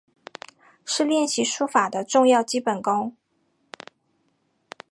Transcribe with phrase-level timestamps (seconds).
[0.83, 3.15] 是练习书法的重要基本功。